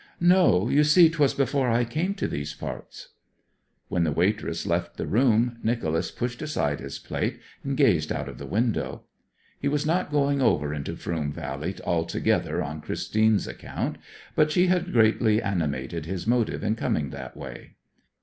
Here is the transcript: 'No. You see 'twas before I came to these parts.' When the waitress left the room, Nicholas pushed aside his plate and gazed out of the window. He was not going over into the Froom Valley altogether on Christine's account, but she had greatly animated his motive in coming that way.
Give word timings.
'No. 0.19 0.67
You 0.67 0.83
see 0.83 1.11
'twas 1.11 1.35
before 1.35 1.69
I 1.69 1.85
came 1.85 2.15
to 2.15 2.27
these 2.27 2.55
parts.' 2.55 3.09
When 3.87 4.03
the 4.03 4.11
waitress 4.11 4.65
left 4.65 4.97
the 4.97 5.05
room, 5.05 5.57
Nicholas 5.61 6.09
pushed 6.09 6.41
aside 6.41 6.79
his 6.79 6.97
plate 6.97 7.39
and 7.63 7.77
gazed 7.77 8.11
out 8.11 8.27
of 8.27 8.39
the 8.39 8.47
window. 8.47 9.03
He 9.59 9.67
was 9.67 9.85
not 9.85 10.09
going 10.09 10.41
over 10.41 10.73
into 10.73 10.93
the 10.93 10.97
Froom 10.97 11.31
Valley 11.31 11.75
altogether 11.85 12.63
on 12.63 12.81
Christine's 12.81 13.45
account, 13.45 13.99
but 14.35 14.51
she 14.51 14.65
had 14.65 14.91
greatly 14.91 15.39
animated 15.39 16.07
his 16.07 16.25
motive 16.25 16.63
in 16.63 16.73
coming 16.75 17.11
that 17.11 17.37
way. 17.37 17.75